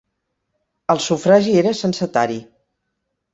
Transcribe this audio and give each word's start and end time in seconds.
El 0.93 1.01
sufragi 1.07 1.53
era 1.65 1.75
censatari. 1.81 2.41